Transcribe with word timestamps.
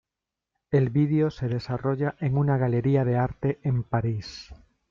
El 0.71 0.89
video 0.89 1.29
se 1.29 1.47
desarrolla 1.47 2.15
en 2.21 2.35
una 2.35 2.57
galería 2.57 3.05
de 3.05 3.17
arte 3.17 3.59
en 3.61 3.83
París. 3.83 4.51